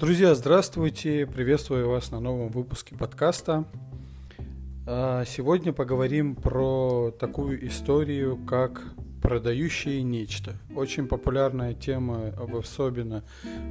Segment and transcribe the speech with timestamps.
[0.00, 1.26] Друзья, здравствуйте!
[1.26, 3.66] Приветствую вас на новом выпуске подкаста.
[4.86, 8.82] А, сегодня поговорим про такую историю, как
[9.20, 10.54] продающие нечто.
[10.74, 13.24] Очень популярная тема, особенно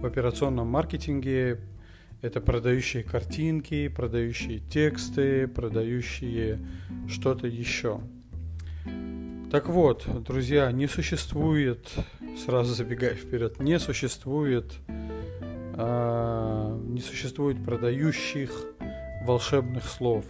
[0.00, 1.60] в операционном маркетинге.
[2.22, 6.58] Это продающие картинки, продающие тексты, продающие
[7.06, 8.00] что-то еще.
[9.52, 11.86] Так вот, друзья, не существует,
[12.46, 14.72] сразу забегая вперед, не существует
[15.76, 18.50] а, не существует продающих
[19.24, 20.24] волшебных слов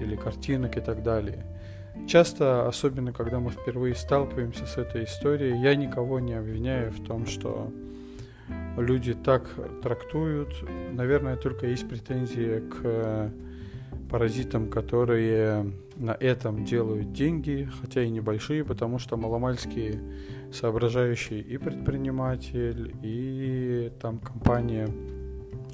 [0.00, 1.44] или картинок и так далее.
[2.06, 7.26] Часто, особенно когда мы впервые сталкиваемся с этой историей, я никого не обвиняю в том,
[7.26, 7.72] что
[8.76, 9.48] люди так
[9.82, 10.54] трактуют.
[10.92, 13.32] Наверное, только есть претензии к
[14.10, 20.00] паразитам, которые на этом делают деньги, хотя и небольшие, потому что маломальские
[20.52, 24.88] соображающий и предприниматель, и там компания,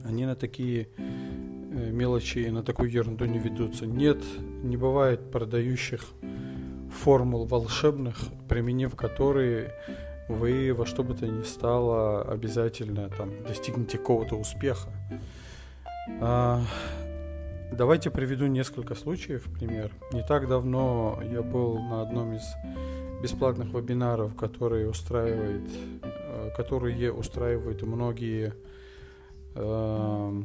[0.05, 3.87] они на такие э, мелочи и на такую ерунду не ведутся.
[3.87, 4.23] Нет,
[4.63, 6.05] не бывает продающих
[6.93, 8.17] формул волшебных,
[8.49, 9.73] применив которые
[10.29, 14.91] вы во что бы то ни стало обязательно там достигнете какого-то успеха.
[16.21, 16.63] А,
[17.73, 19.93] давайте приведу несколько случаев, пример.
[20.13, 22.43] Не так давно я был на одном из
[23.23, 25.69] бесплатных вебинаров, которые устраивает,
[26.03, 28.55] э, которые устраивают многие
[29.55, 30.43] э,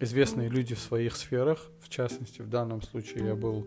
[0.00, 1.58] известные люди в своих сферах.
[1.80, 3.66] В частности, в данном случае я был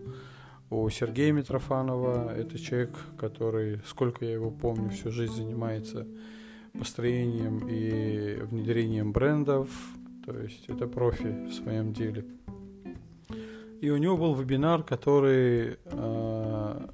[0.70, 2.34] у Сергея Митрофанова.
[2.36, 6.08] Это человек, который, сколько я его помню, всю жизнь занимается
[6.78, 9.70] построением и внедрением брендов.
[10.26, 12.26] То есть это профи в своем деле.
[13.82, 16.88] И у него был вебинар, который э,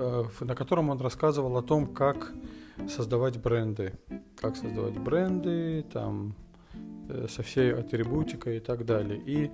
[0.00, 2.32] Э, на котором он рассказывал о том, как
[2.88, 3.94] создавать бренды.
[4.36, 6.34] Как создавать бренды, там,
[7.08, 9.20] э, со всей атрибутикой и так далее.
[9.26, 9.50] И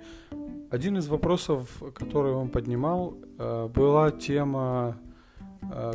[0.69, 4.97] один из вопросов, который он поднимал, э, была тема,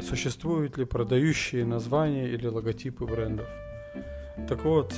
[0.02, 3.46] существуют ли продающие названия или логотипы брендов.
[4.48, 4.92] Так вот,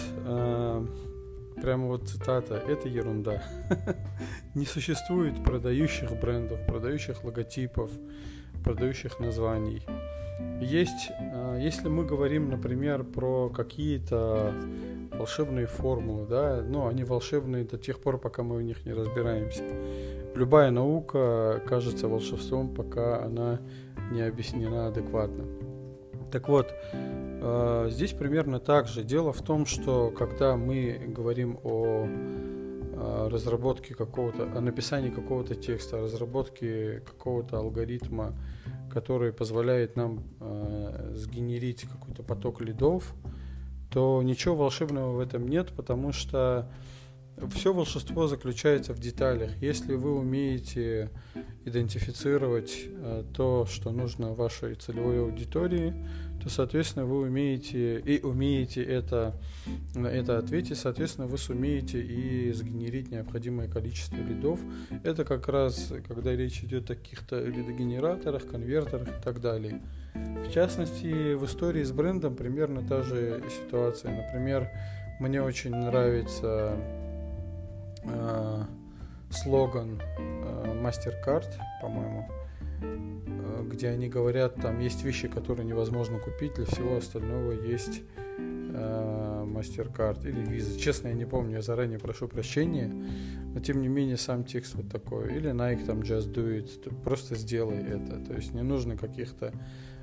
[1.63, 3.43] прямо вот цитата, это ерунда.
[4.55, 7.91] Не существует продающих брендов, продающих логотипов,
[8.65, 9.83] продающих названий.
[10.61, 14.53] Есть, э, если мы говорим, например, про какие-то
[15.13, 19.63] волшебные формулы, да, ну, они волшебные до тех пор, пока мы в них не разбираемся.
[20.35, 23.61] Любая наука кажется волшебством, пока она
[24.11, 25.45] не объяснена адекватно.
[26.33, 29.05] Так вот, э, здесь примерно так же.
[29.05, 32.09] Дело в том, что когда мы говорим о
[33.29, 38.35] разработке какого-то, о написании какого-то текста, о разработке какого-то алгоритма,
[38.91, 43.15] который позволяет нам э, сгенерить какой-то поток лидов,
[43.91, 46.71] то ничего волшебного в этом нет, потому что
[47.49, 49.51] все волшебство заключается в деталях.
[49.61, 51.11] Если вы умеете
[51.65, 55.95] идентифицировать э, то, что нужно вашей целевой аудитории,
[56.43, 59.35] то, соответственно, вы умеете и умеете это,
[59.95, 64.59] на это ответить, соответственно, вы сумеете и сгенерить необходимое количество лидов.
[65.05, 69.81] Это как раз, когда речь идет о каких-то лидогенераторах, конвертерах и так далее.
[70.15, 74.11] В частности, в истории с брендом примерно та же ситуация.
[74.11, 74.69] Например,
[75.21, 76.77] мне очень нравится
[78.05, 78.65] э,
[79.31, 81.47] слоган э, MasterCard,
[81.81, 82.29] по-моему,
[82.81, 88.03] э, где они говорят, там есть вещи, которые невозможно купить, для всего остального есть
[88.75, 90.79] MasterCard или Visa.
[90.79, 92.91] Честно, я не помню, я заранее прошу прощения,
[93.55, 95.35] но тем не менее сам текст вот такой.
[95.37, 98.19] Или Nike там Just Do It, просто сделай это.
[98.25, 99.53] То есть не нужно каких-то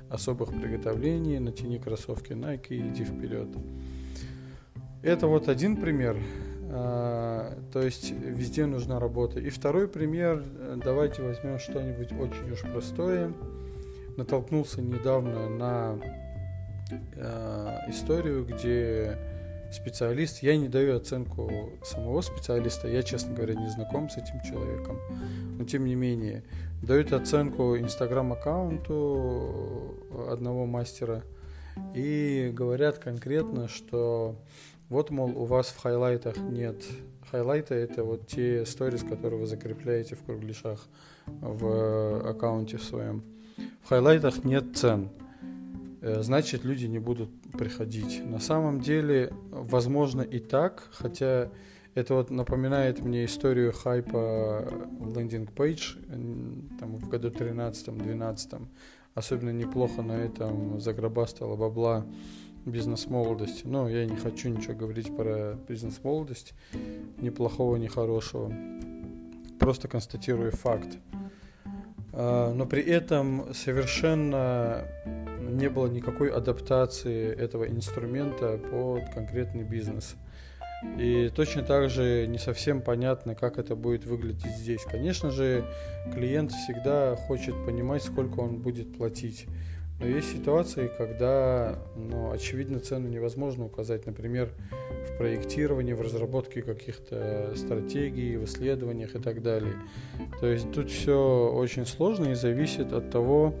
[0.08, 3.48] особых приготовлений, натяни кроссовки Nike и иди вперед.
[5.02, 6.16] Это вот один пример.
[6.72, 9.40] А, то есть везде нужна работа.
[9.40, 10.44] И второй пример,
[10.82, 13.32] давайте возьмем что-нибудь очень уж простое.
[14.16, 15.98] Натолкнулся недавно на
[17.16, 19.18] э, историю, где
[19.72, 21.50] специалист, я не даю оценку
[21.84, 24.98] самого специалиста, я, честно говоря, не знаком с этим человеком,
[25.58, 26.42] но тем не менее,
[26.82, 29.94] дают оценку инстаграм-аккаунту
[30.28, 31.22] одного мастера
[31.94, 34.36] и говорят конкретно, что
[34.88, 36.82] вот, мол, у вас в хайлайтах нет
[37.30, 40.88] хайлайта, это вот те сторис, которые вы закрепляете в кругляшах
[41.26, 43.22] в аккаунте своем.
[43.82, 45.10] В хайлайтах нет цен,
[46.00, 48.24] э, значит, люди не будут приходить.
[48.24, 51.50] На самом деле, возможно и так, хотя
[51.94, 54.68] это вот напоминает мне историю хайпа
[55.00, 58.66] лендинг пейдж там, в году 13-12.
[59.14, 62.06] Особенно неплохо на этом загробастала бабла
[62.64, 63.66] бизнес-молодости.
[63.66, 66.54] Но я не хочу ничего говорить про бизнес-молодость,
[67.18, 68.52] ни плохого, ни хорошего.
[69.58, 70.98] Просто констатирую факт.
[72.12, 74.86] А, но при этом совершенно
[75.40, 80.16] не было никакой адаптации этого инструмента под конкретный бизнес.
[80.98, 84.82] И точно так же не совсем понятно, как это будет выглядеть здесь.
[84.84, 85.64] Конечно же,
[86.14, 89.46] клиент всегда хочет понимать, сколько он будет платить.
[90.00, 94.06] Но есть ситуации, когда, ну, очевидно, цену невозможно указать.
[94.06, 94.50] Например,
[95.06, 99.74] в проектировании, в разработке каких-то стратегий, в исследованиях и так далее.
[100.40, 103.54] То есть тут все очень сложно и зависит от того,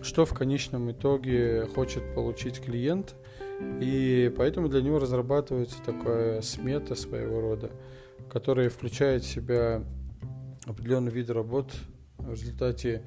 [0.00, 3.16] что в конечном итоге хочет получить клиент.
[3.80, 7.70] И поэтому для него разрабатывается такая смета своего рода,
[8.30, 9.82] которая включает в себя
[10.66, 11.72] определенный вид работ,
[12.18, 13.02] в результате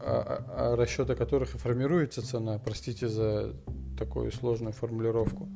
[0.00, 3.54] а, а, а расчета которых и формируется цена, простите за
[3.96, 5.48] такую сложную формулировку.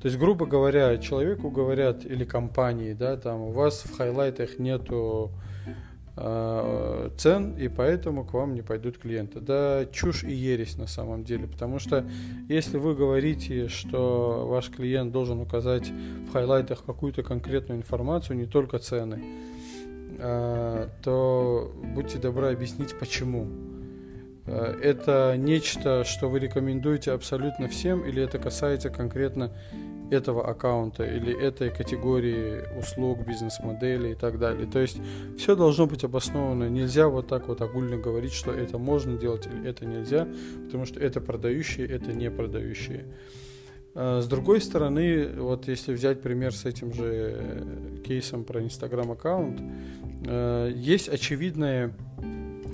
[0.00, 5.32] То есть, грубо говоря, человеку говорят или компании, да, там у вас в хайлайтах нету
[6.14, 9.40] цен, и поэтому к вам не пойдут клиенты.
[9.40, 12.06] Да, чушь и ересь на самом деле, потому что
[12.48, 18.78] если вы говорите, что ваш клиент должен указать в хайлайтах какую-то конкретную информацию, не только
[18.78, 19.24] цены,
[20.18, 23.71] э, то будьте добры объяснить почему.
[24.46, 29.52] Э, это нечто, что вы рекомендуете абсолютно всем, или это касается конкретно
[30.10, 34.66] этого аккаунта или этой категории услуг, бизнес-модели и так далее.
[34.70, 34.98] То есть
[35.38, 36.68] все должно быть обосновано.
[36.68, 40.28] Нельзя вот так вот огульно говорить, что это можно делать или это нельзя,
[40.66, 43.06] потому что это продающие, это не продающие.
[43.94, 49.60] Э, с другой стороны, вот если взять пример с этим же кейсом про Инстаграм аккаунт,
[50.26, 51.94] э, есть очевидная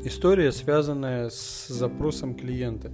[0.04, 2.90] история, связанная с запросом клиента.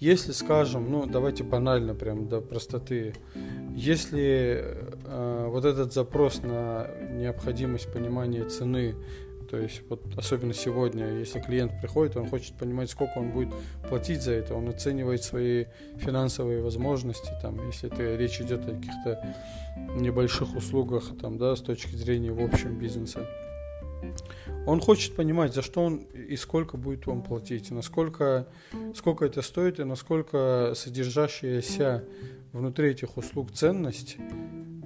[0.00, 3.14] Если, скажем, ну давайте банально, прям до простоты,
[3.74, 4.62] если
[5.06, 8.94] э, вот этот запрос на необходимость понимания цены,
[9.50, 13.50] то есть вот особенно сегодня, если клиент приходит, он хочет понимать, сколько он будет
[13.88, 15.66] платить за это, он оценивает свои
[15.96, 19.34] финансовые возможности, там, если это речь идет о каких-то
[19.96, 23.28] небольших услугах, там, да, с точки зрения в общем бизнеса.
[24.66, 28.46] Он хочет понимать, за что он и сколько будет вам платить, насколько
[28.94, 32.04] сколько это стоит, и насколько содержащаяся
[32.52, 34.16] внутри этих услуг ценность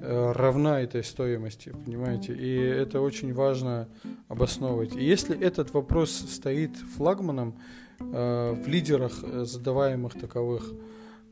[0.00, 2.34] э, равна этой стоимости, понимаете?
[2.34, 3.88] И это очень важно
[4.26, 4.96] обосновывать.
[4.96, 7.58] И если этот вопрос стоит флагманом
[8.00, 10.72] э, в лидерах э, задаваемых таковых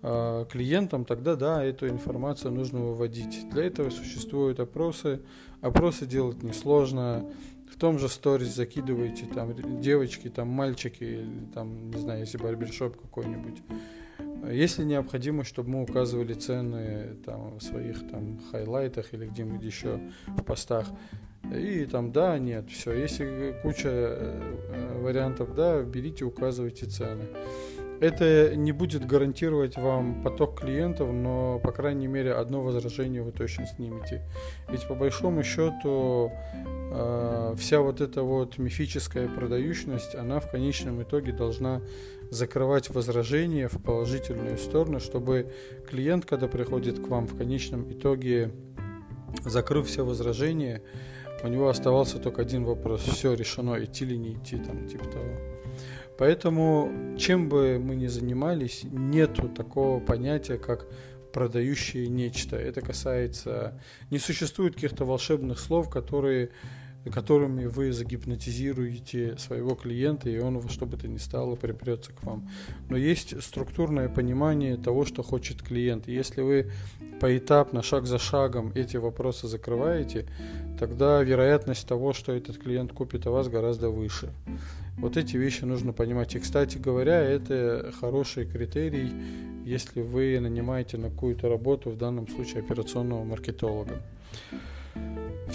[0.02, 3.48] э, клиентам, тогда да, эту информацию нужно выводить.
[3.50, 5.22] Для этого существуют опросы.
[5.62, 7.26] Опросы делать несложно
[7.70, 12.96] в том же сторис закидываете там девочки, там мальчики, или там, не знаю, если барбершоп
[13.00, 13.62] какой-нибудь.
[14.50, 20.42] Если необходимо, чтобы мы указывали цены там, в своих там хайлайтах или где-нибудь еще в
[20.42, 20.86] постах,
[21.54, 22.92] и там да, нет, все.
[22.92, 27.24] Если куча э, вариантов, да, берите, указывайте цены.
[28.00, 33.66] Это не будет гарантировать вам поток клиентов, но, по крайней мере, одно возражение вы точно
[33.66, 34.22] снимете.
[34.68, 36.75] Ведь по большому счету э,
[37.56, 41.82] вся вот эта вот мифическая продающность, она в конечном итоге должна
[42.30, 45.52] закрывать возражения в положительную сторону, чтобы
[45.88, 48.50] клиент, когда приходит к вам в конечном итоге,
[49.44, 50.82] закрыв все возражения,
[51.42, 53.02] у него оставался только один вопрос.
[53.02, 55.28] Все решено, идти или не идти, там, типа того.
[56.18, 60.86] Поэтому, чем бы мы ни занимались, нету такого понятия, как
[61.36, 62.56] продающие нечто.
[62.56, 63.78] Это касается...
[64.10, 66.48] Не существует каких-то волшебных слов, которые,
[67.10, 72.22] которыми вы загипнотизируете своего клиента, и он во что бы то ни стало припрется к
[72.24, 72.48] вам.
[72.88, 76.08] Но есть структурное понимание того, что хочет клиент.
[76.08, 76.70] Если вы
[77.20, 80.26] поэтапно, шаг за шагом эти вопросы закрываете,
[80.78, 84.32] тогда вероятность того, что этот клиент купит у вас, гораздо выше.
[84.98, 86.34] Вот эти вещи нужно понимать.
[86.34, 89.12] И, кстати говоря, это хороший критерий,
[89.64, 94.02] если вы нанимаете на какую-то работу, в данном случае операционного маркетолога.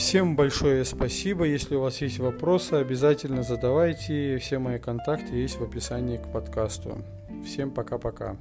[0.01, 1.45] Всем большое спасибо.
[1.45, 4.39] Если у вас есть вопросы, обязательно задавайте.
[4.39, 6.97] Все мои контакты есть в описании к подкасту.
[7.45, 8.35] Всем пока-пока.